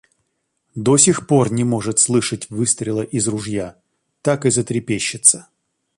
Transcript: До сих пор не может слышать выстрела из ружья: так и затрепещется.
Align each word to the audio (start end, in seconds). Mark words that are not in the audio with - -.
До 0.75 0.97
сих 0.97 1.27
пор 1.27 1.51
не 1.51 1.63
может 1.63 1.99
слышать 1.99 2.49
выстрела 2.49 3.03
из 3.03 3.27
ружья: 3.27 3.79
так 4.23 4.47
и 4.47 4.49
затрепещется. 4.49 5.49